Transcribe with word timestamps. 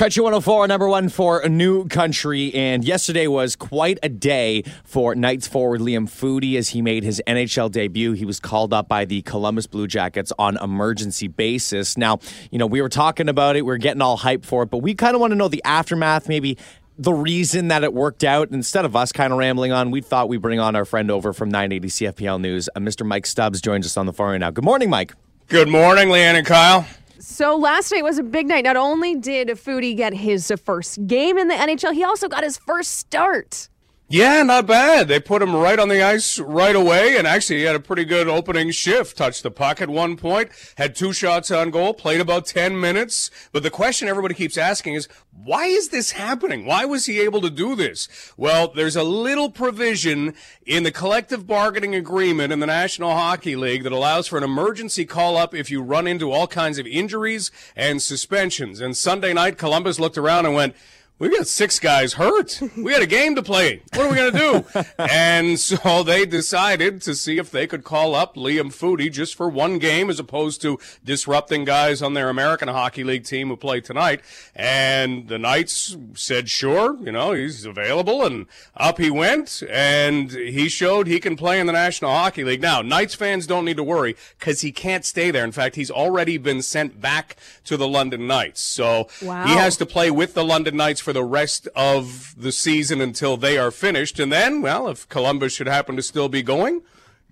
Country 0.00 0.22
104, 0.22 0.66
number 0.66 0.88
one 0.88 1.10
for 1.10 1.40
a 1.40 1.48
new 1.50 1.86
country. 1.86 2.54
And 2.54 2.82
yesterday 2.82 3.26
was 3.26 3.54
quite 3.54 3.98
a 4.02 4.08
day 4.08 4.62
for 4.82 5.14
Knights 5.14 5.46
forward 5.46 5.82
Liam 5.82 6.08
Foudy 6.08 6.56
as 6.56 6.70
he 6.70 6.80
made 6.80 7.04
his 7.04 7.20
NHL 7.26 7.70
debut. 7.70 8.12
He 8.12 8.24
was 8.24 8.40
called 8.40 8.72
up 8.72 8.88
by 8.88 9.04
the 9.04 9.20
Columbus 9.20 9.66
Blue 9.66 9.86
Jackets 9.86 10.32
on 10.38 10.56
emergency 10.56 11.28
basis. 11.28 11.98
Now, 11.98 12.18
you 12.50 12.58
know, 12.58 12.66
we 12.66 12.80
were 12.80 12.88
talking 12.88 13.28
about 13.28 13.56
it, 13.56 13.66
we 13.66 13.74
are 13.74 13.76
getting 13.76 14.00
all 14.00 14.16
hyped 14.16 14.46
for 14.46 14.62
it, 14.62 14.70
but 14.70 14.78
we 14.78 14.94
kind 14.94 15.14
of 15.14 15.20
want 15.20 15.32
to 15.32 15.34
know 15.34 15.48
the 15.48 15.62
aftermath, 15.64 16.30
maybe 16.30 16.56
the 16.96 17.12
reason 17.12 17.68
that 17.68 17.84
it 17.84 17.92
worked 17.92 18.24
out. 18.24 18.50
Instead 18.52 18.86
of 18.86 18.96
us 18.96 19.12
kind 19.12 19.34
of 19.34 19.38
rambling 19.38 19.70
on, 19.70 19.90
we 19.90 20.00
thought 20.00 20.30
we'd 20.30 20.40
bring 20.40 20.60
on 20.60 20.76
our 20.76 20.86
friend 20.86 21.10
over 21.10 21.34
from 21.34 21.50
980 21.50 21.88
CFPL 21.88 22.40
News. 22.40 22.70
Uh, 22.74 22.80
Mr. 22.80 23.04
Mike 23.04 23.26
Stubbs 23.26 23.60
joins 23.60 23.84
us 23.84 23.98
on 23.98 24.06
the 24.06 24.14
phone 24.14 24.30
right 24.30 24.38
now. 24.38 24.50
Good 24.50 24.64
morning, 24.64 24.88
Mike. 24.88 25.12
Good 25.48 25.68
morning, 25.68 26.08
Leeanne 26.08 26.38
and 26.38 26.46
Kyle. 26.46 26.86
So 27.20 27.54
last 27.54 27.92
night 27.92 28.02
was 28.02 28.18
a 28.18 28.22
big 28.22 28.48
night. 28.48 28.64
Not 28.64 28.76
only 28.76 29.14
did 29.14 29.48
Foudy 29.48 29.94
get 29.94 30.14
his 30.14 30.50
first 30.64 31.06
game 31.06 31.36
in 31.36 31.48
the 31.48 31.54
NHL, 31.54 31.92
he 31.92 32.02
also 32.02 32.28
got 32.28 32.42
his 32.42 32.56
first 32.56 32.92
start. 32.92 33.68
Yeah, 34.12 34.42
not 34.42 34.66
bad. 34.66 35.06
They 35.06 35.20
put 35.20 35.40
him 35.40 35.54
right 35.54 35.78
on 35.78 35.88
the 35.88 36.02
ice 36.02 36.40
right 36.40 36.74
away, 36.74 37.16
and 37.16 37.28
actually 37.28 37.58
he 37.58 37.62
had 37.62 37.76
a 37.76 37.80
pretty 37.80 38.04
good 38.04 38.26
opening 38.26 38.72
shift. 38.72 39.16
Touched 39.16 39.44
the 39.44 39.52
puck 39.52 39.80
at 39.80 39.88
one 39.88 40.16
point, 40.16 40.50
had 40.76 40.96
two 40.96 41.12
shots 41.12 41.52
on 41.52 41.70
goal, 41.70 41.94
played 41.94 42.20
about 42.20 42.44
10 42.44 42.80
minutes. 42.80 43.30
But 43.52 43.62
the 43.62 43.70
question 43.70 44.08
everybody 44.08 44.34
keeps 44.34 44.58
asking 44.58 44.94
is, 44.94 45.06
why 45.30 45.66
is 45.66 45.90
this 45.90 46.10
happening? 46.10 46.66
Why 46.66 46.84
was 46.86 47.06
he 47.06 47.20
able 47.20 47.40
to 47.40 47.50
do 47.50 47.76
this? 47.76 48.08
Well, 48.36 48.72
there's 48.74 48.96
a 48.96 49.04
little 49.04 49.48
provision 49.48 50.34
in 50.66 50.82
the 50.82 50.90
collective 50.90 51.46
bargaining 51.46 51.94
agreement 51.94 52.52
in 52.52 52.58
the 52.58 52.66
National 52.66 53.12
Hockey 53.12 53.54
League 53.54 53.84
that 53.84 53.92
allows 53.92 54.26
for 54.26 54.38
an 54.38 54.42
emergency 54.42 55.04
call 55.04 55.36
up 55.36 55.54
if 55.54 55.70
you 55.70 55.82
run 55.82 56.08
into 56.08 56.32
all 56.32 56.48
kinds 56.48 56.80
of 56.80 56.86
injuries 56.88 57.52
and 57.76 58.02
suspensions. 58.02 58.80
And 58.80 58.96
Sunday 58.96 59.32
night, 59.32 59.56
Columbus 59.56 60.00
looked 60.00 60.18
around 60.18 60.46
and 60.46 60.54
went, 60.56 60.74
we 61.20 61.28
got 61.28 61.46
six 61.46 61.78
guys 61.78 62.14
hurt. 62.14 62.60
We 62.78 62.94
had 62.94 63.02
a 63.02 63.06
game 63.06 63.34
to 63.34 63.42
play. 63.42 63.82
What 63.92 64.06
are 64.06 64.08
we 64.08 64.16
going 64.16 64.32
to 64.32 64.38
do? 64.72 64.82
and 64.98 65.60
so 65.60 66.02
they 66.02 66.24
decided 66.24 67.02
to 67.02 67.14
see 67.14 67.36
if 67.36 67.50
they 67.50 67.66
could 67.66 67.84
call 67.84 68.14
up 68.14 68.36
Liam 68.36 68.72
Foudy 68.72 69.12
just 69.12 69.34
for 69.34 69.50
one 69.50 69.78
game 69.78 70.08
as 70.08 70.18
opposed 70.18 70.62
to 70.62 70.78
disrupting 71.04 71.66
guys 71.66 72.00
on 72.00 72.14
their 72.14 72.30
American 72.30 72.68
Hockey 72.68 73.04
League 73.04 73.24
team 73.24 73.48
who 73.48 73.56
play 73.58 73.82
tonight. 73.82 74.22
And 74.56 75.28
the 75.28 75.38
Knights 75.38 75.94
said, 76.14 76.48
sure, 76.48 76.96
you 77.02 77.12
know, 77.12 77.32
he's 77.32 77.66
available. 77.66 78.24
And 78.24 78.46
up 78.74 78.96
he 78.96 79.10
went. 79.10 79.62
And 79.68 80.30
he 80.30 80.70
showed 80.70 81.06
he 81.06 81.20
can 81.20 81.36
play 81.36 81.60
in 81.60 81.66
the 81.66 81.74
National 81.74 82.12
Hockey 82.12 82.44
League. 82.44 82.62
Now, 82.62 82.80
Knights 82.80 83.14
fans 83.14 83.46
don't 83.46 83.66
need 83.66 83.76
to 83.76 83.84
worry 83.84 84.16
because 84.38 84.62
he 84.62 84.72
can't 84.72 85.04
stay 85.04 85.30
there. 85.30 85.44
In 85.44 85.52
fact, 85.52 85.76
he's 85.76 85.90
already 85.90 86.38
been 86.38 86.62
sent 86.62 86.98
back 86.98 87.36
to 87.64 87.76
the 87.76 87.86
London 87.86 88.26
Knights. 88.26 88.62
So 88.62 89.08
wow. 89.20 89.46
he 89.46 89.52
has 89.52 89.76
to 89.76 89.84
play 89.84 90.10
with 90.10 90.32
the 90.32 90.44
London 90.44 90.78
Knights 90.78 91.09
for 91.10 91.14
the 91.14 91.24
rest 91.24 91.66
of 91.74 92.36
the 92.38 92.52
season 92.52 93.00
until 93.00 93.36
they 93.36 93.58
are 93.58 93.72
finished. 93.72 94.20
And 94.20 94.30
then, 94.30 94.62
well, 94.62 94.86
if 94.86 95.08
Columbus 95.08 95.52
should 95.52 95.66
happen 95.66 95.96
to 95.96 96.02
still 96.02 96.28
be 96.28 96.40
going, 96.40 96.82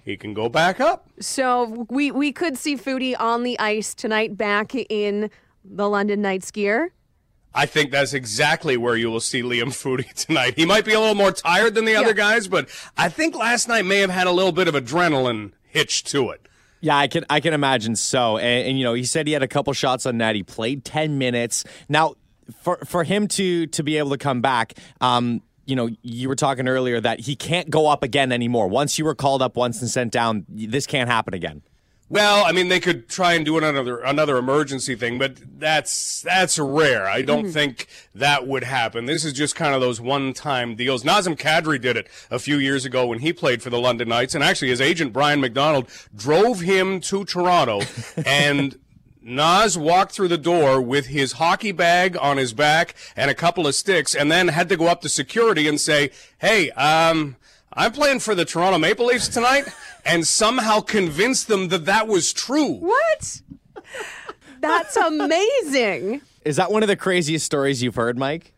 he 0.05 0.17
can 0.17 0.35
go 0.35 0.49
back 0.49 0.81
up. 0.81 1.09
So 1.21 1.87
we, 1.89 2.11
we 2.11 2.33
could 2.33 2.59
see 2.59 2.77
Foudy 2.77 3.15
on 3.17 3.45
the 3.45 3.57
ice 3.61 3.95
tonight 3.95 4.37
back 4.37 4.75
in 4.75 5.31
the 5.65 5.89
London 5.89 6.23
Knights 6.23 6.51
gear. 6.51 6.91
I 7.55 7.67
think 7.67 7.93
that's 7.93 8.15
exactly 8.15 8.77
where 8.77 8.97
you 8.97 9.13
will 9.13 9.21
see 9.21 9.43
Liam 9.43 9.69
Foudy 9.69 10.13
tonight. 10.27 10.55
He 10.57 10.67
might 10.67 10.85
be 10.85 10.93
a 10.93 10.99
little 10.99 11.15
more 11.15 11.31
tired 11.31 11.77
than 11.77 11.85
the 11.85 11.93
yeah. 11.93 12.01
other 12.01 12.15
guys, 12.15 12.49
but 12.49 12.69
I 12.97 13.09
think 13.09 13.37
last 13.37 13.69
night 13.69 13.85
may 13.85 13.99
have 13.99 14.11
had 14.11 14.27
a 14.27 14.33
little 14.33 14.51
bit 14.51 14.67
of 14.67 14.75
adrenaline 14.75 15.53
hitch 15.63 16.03
to 16.05 16.31
it. 16.31 16.49
Yeah, 16.81 16.97
I 16.97 17.07
can 17.07 17.25
I 17.31 17.39
can 17.39 17.55
imagine 17.55 17.95
so. 17.95 18.39
And, 18.39 18.71
and, 18.71 18.79
you 18.79 18.83
know, 18.83 18.95
he 18.95 19.05
said 19.05 19.29
he 19.29 19.35
had 19.35 19.45
a 19.45 19.49
couple 19.49 19.73
shots 19.73 20.05
on 20.05 20.17
net. 20.17 20.35
He 20.35 20.43
played 20.43 20.85
ten 20.85 21.19
minutes. 21.19 21.65
Now, 21.89 22.15
for 22.63 22.79
for 22.85 23.05
him 23.05 23.29
to 23.29 23.67
to 23.67 23.83
be 23.83 23.99
able 23.99 24.11
to 24.11 24.19
come 24.19 24.41
back, 24.41 24.75
um, 25.01 25.43
you 25.67 25.77
know, 25.77 25.89
you 26.03 26.29
were 26.29 26.37
talking 26.37 26.67
earlier 26.67 27.01
that 27.01 27.21
he 27.21 27.37
can't 27.37 27.69
go 27.71 27.89
up 27.89 28.03
again 28.03 28.33
anymore. 28.33 28.69
Once 28.69 28.99
you 28.99 29.05
were 29.05 29.15
called 29.15 29.43
up 29.43 29.57
once 29.57 29.81
and 29.81 29.91
sent 29.91 30.13
down, 30.13 30.47
this 30.49 30.87
can't 30.87 31.11
happen 31.11 31.35
again. 31.35 31.63
Well, 32.11 32.47
I 32.47 32.53
mean, 32.53 32.69
they 32.69 32.81
could 32.81 33.07
try 33.07 33.35
and 33.35 33.45
do 33.45 33.59
another 33.59 33.99
another 33.99 34.39
emergency 34.39 34.95
thing, 34.95 35.19
but 35.19 35.37
that's 35.61 36.23
that's 36.23 36.59
rare. 36.59 37.07
I 37.07 37.21
don't 37.21 37.45
mm-hmm. 37.45 37.53
think 37.53 37.87
that 38.15 38.47
would 38.47 38.65
happen. 38.65 39.05
This 39.05 39.27
is 39.27 39.35
just 39.35 39.55
kind 39.55 39.75
of 39.75 39.83
those 39.83 40.01
one 40.01 40.33
time 40.33 40.75
deals. 40.75 41.05
Nazem 41.05 41.39
Kadri 41.39 41.79
did 41.79 41.99
it 41.99 42.09
a 42.31 42.39
few 42.39 42.57
years 42.57 42.87
ago 42.87 43.07
when 43.07 43.19
he 43.19 43.35
played 43.35 43.63
for 43.63 43.69
the 43.69 43.79
London 43.79 44.09
Knights, 44.09 44.35
and 44.35 44.43
actually 44.43 44.69
his 44.69 44.81
agent 44.81 45.13
Brian 45.13 45.41
McDonald 45.41 45.91
drove 46.17 46.61
him 46.61 47.01
to 47.03 47.27
Toronto 47.27 47.83
and 48.27 48.79
Nas 49.29 49.77
walked 49.77 50.13
through 50.13 50.29
the 50.29 50.39
door 50.39 50.81
with 50.81 51.07
his 51.07 51.33
hockey 51.33 51.71
bag 51.71 52.17
on 52.19 52.39
his 52.39 52.55
back 52.55 52.95
and 53.15 53.31
a 53.31 53.35
couple 53.35 53.67
of 53.67 53.75
sticks, 53.75 54.15
and 54.15 54.33
then 54.33 54.49
had 54.49 54.71
to 54.71 54.77
go 54.77 54.87
up 54.87 55.03
to 55.03 55.09
security 55.09 55.69
and 55.69 55.79
say, 55.79 56.11
"Hey, 56.39 56.71
um, 56.71 57.37
I'm 57.75 57.93
playing 57.93 58.21
for 58.21 58.35
the 58.35 58.47
Toronto 58.47 58.79
Maple 58.79 59.07
Leafs 59.07 59.29
tonight," 59.29 59.67
and 60.05 60.27
somehow 60.27 60.81
convince 60.81 61.45
them 61.45 61.69
that 61.69 61.85
that 61.85 62.09
was 62.09 62.33
true. 62.33 62.73
What? 62.75 63.43
That's 64.61 64.97
amazing. 64.97 66.23
Is 66.45 66.57
that 66.57 66.73
one 66.73 66.83
of 66.83 66.89
the 66.89 66.97
craziest 66.97 67.45
stories 67.45 67.83
you've 67.83 67.97
heard, 67.97 68.17
Mike? 68.17 68.55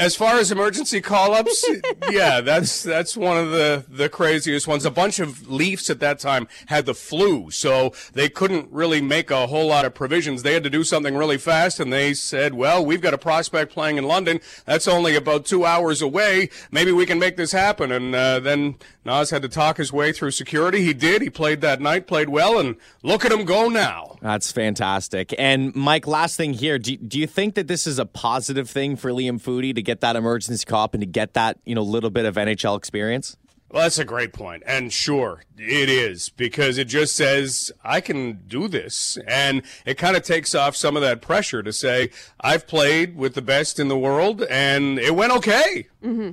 As 0.00 0.16
far 0.16 0.36
as 0.36 0.50
emergency 0.50 1.00
call-ups, 1.00 1.64
yeah, 2.10 2.40
that's 2.40 2.82
that's 2.82 3.16
one 3.16 3.36
of 3.36 3.50
the 3.50 3.84
the 3.88 4.08
craziest 4.08 4.66
ones. 4.66 4.84
A 4.84 4.90
bunch 4.90 5.20
of 5.20 5.48
Leafs 5.48 5.88
at 5.90 6.00
that 6.00 6.18
time 6.18 6.48
had 6.66 6.86
the 6.86 6.94
flu, 6.94 7.50
so 7.50 7.92
they 8.12 8.28
couldn't 8.28 8.68
really 8.72 9.00
make 9.00 9.30
a 9.30 9.46
whole 9.46 9.68
lot 9.68 9.84
of 9.84 9.94
provisions. 9.94 10.42
They 10.42 10.54
had 10.54 10.64
to 10.64 10.70
do 10.70 10.82
something 10.82 11.16
really 11.16 11.38
fast, 11.38 11.78
and 11.78 11.92
they 11.92 12.14
said, 12.14 12.54
"Well, 12.54 12.84
we've 12.84 13.00
got 13.00 13.14
a 13.14 13.18
prospect 13.18 13.72
playing 13.72 13.96
in 13.96 14.04
London. 14.04 14.40
That's 14.64 14.88
only 14.88 15.14
about 15.14 15.46
two 15.46 15.64
hours 15.64 16.02
away. 16.02 16.50
Maybe 16.72 16.90
we 16.90 17.06
can 17.06 17.18
make 17.18 17.36
this 17.36 17.52
happen." 17.52 17.92
And 17.92 18.14
uh, 18.14 18.40
then 18.40 18.74
Nas 19.04 19.30
had 19.30 19.42
to 19.42 19.48
talk 19.48 19.76
his 19.76 19.92
way 19.92 20.12
through 20.12 20.32
security. 20.32 20.82
He 20.82 20.92
did. 20.92 21.22
He 21.22 21.30
played 21.30 21.60
that 21.62 21.80
night, 21.80 22.06
played 22.06 22.28
well, 22.28 22.58
and 22.58 22.76
look 23.02 23.24
at 23.24 23.32
him 23.32 23.44
go 23.44 23.68
now. 23.68 24.18
That's 24.20 24.52
fantastic. 24.52 25.34
And 25.38 25.74
Mike, 25.74 26.06
last 26.06 26.36
thing 26.36 26.52
here, 26.52 26.78
do, 26.78 26.96
do 26.96 27.18
you 27.18 27.26
think 27.26 27.54
that 27.54 27.66
this 27.66 27.86
is 27.86 27.98
a 27.98 28.04
positive 28.04 28.68
thing 28.68 28.96
for 28.96 29.10
Liam 29.10 29.40
Foudy 29.60 29.74
to 29.74 29.82
get 29.82 30.00
that 30.00 30.16
emergency 30.16 30.64
cop 30.64 30.94
and 30.94 31.00
to 31.00 31.06
get 31.06 31.34
that 31.34 31.58
you 31.64 31.74
know 31.74 31.82
little 31.82 32.10
bit 32.10 32.24
of 32.24 32.36
NHL 32.36 32.76
experience? 32.76 33.36
Well, 33.70 33.82
that's 33.82 33.98
a 33.98 34.04
great 34.04 34.32
point. 34.32 34.64
And 34.66 34.92
sure, 34.92 35.44
it 35.56 35.88
is 35.88 36.30
because 36.30 36.76
it 36.76 36.88
just 36.88 37.14
says, 37.14 37.70
I 37.84 38.00
can 38.00 38.40
do 38.48 38.66
this. 38.66 39.16
And 39.28 39.62
it 39.86 39.96
kind 39.96 40.16
of 40.16 40.24
takes 40.24 40.56
off 40.56 40.74
some 40.74 40.96
of 40.96 41.02
that 41.02 41.22
pressure 41.22 41.62
to 41.62 41.72
say, 41.72 42.10
I've 42.40 42.66
played 42.66 43.16
with 43.16 43.34
the 43.34 43.42
best 43.42 43.78
in 43.78 43.86
the 43.86 43.96
world 43.96 44.42
and 44.42 44.98
it 44.98 45.14
went 45.14 45.32
okay. 45.34 45.86
Mm-hmm. 46.02 46.30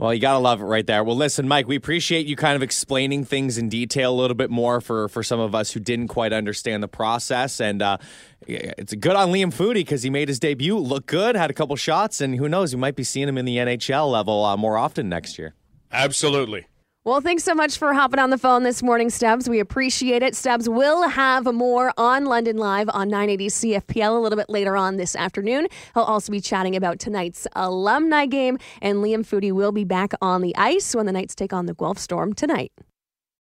Well, 0.00 0.14
you 0.14 0.20
got 0.20 0.32
to 0.32 0.38
love 0.38 0.62
it 0.62 0.64
right 0.64 0.86
there. 0.86 1.04
Well, 1.04 1.14
listen, 1.14 1.46
Mike, 1.46 1.68
we 1.68 1.76
appreciate 1.76 2.26
you 2.26 2.34
kind 2.34 2.56
of 2.56 2.62
explaining 2.62 3.26
things 3.26 3.58
in 3.58 3.68
detail 3.68 4.14
a 4.14 4.16
little 4.16 4.34
bit 4.34 4.48
more 4.48 4.80
for, 4.80 5.08
for 5.10 5.22
some 5.22 5.40
of 5.40 5.54
us 5.54 5.72
who 5.72 5.80
didn't 5.80 6.08
quite 6.08 6.32
understand 6.32 6.82
the 6.82 6.88
process. 6.88 7.60
And 7.60 7.82
uh, 7.82 7.98
it's 8.46 8.94
good 8.94 9.14
on 9.14 9.30
Liam 9.30 9.52
Foudy 9.52 9.74
because 9.74 10.02
he 10.02 10.08
made 10.08 10.28
his 10.28 10.38
debut 10.38 10.78
look 10.78 11.04
good, 11.04 11.36
had 11.36 11.50
a 11.50 11.52
couple 11.52 11.76
shots, 11.76 12.22
and 12.22 12.34
who 12.36 12.48
knows, 12.48 12.74
we 12.74 12.80
might 12.80 12.96
be 12.96 13.04
seeing 13.04 13.28
him 13.28 13.36
in 13.36 13.44
the 13.44 13.58
NHL 13.58 14.10
level 14.10 14.42
uh, 14.42 14.56
more 14.56 14.78
often 14.78 15.10
next 15.10 15.38
year. 15.38 15.54
Absolutely. 15.92 16.66
Well, 17.02 17.22
thanks 17.22 17.44
so 17.44 17.54
much 17.54 17.78
for 17.78 17.94
hopping 17.94 18.20
on 18.20 18.28
the 18.28 18.36
phone 18.36 18.62
this 18.62 18.82
morning, 18.82 19.08
Stubbs. 19.08 19.48
We 19.48 19.58
appreciate 19.58 20.22
it. 20.22 20.36
Stubbs 20.36 20.68
will 20.68 21.08
have 21.08 21.46
more 21.46 21.94
on 21.96 22.26
London 22.26 22.58
Live 22.58 22.90
on 22.90 23.08
980 23.08 23.46
CFPL 23.46 24.18
a 24.18 24.20
little 24.20 24.36
bit 24.36 24.50
later 24.50 24.76
on 24.76 24.98
this 24.98 25.16
afternoon. 25.16 25.66
He'll 25.94 26.02
also 26.02 26.30
be 26.30 26.42
chatting 26.42 26.76
about 26.76 26.98
tonight's 26.98 27.46
alumni 27.56 28.26
game, 28.26 28.58
and 28.82 28.98
Liam 28.98 29.24
Foudy 29.24 29.50
will 29.50 29.72
be 29.72 29.84
back 29.84 30.12
on 30.20 30.42
the 30.42 30.54
ice 30.56 30.94
when 30.94 31.06
the 31.06 31.12
Knights 31.12 31.34
take 31.34 31.54
on 31.54 31.64
the 31.64 31.74
Guelph 31.74 31.98
Storm 31.98 32.34
tonight. 32.34 32.70